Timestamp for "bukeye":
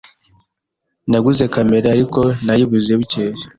2.99-3.41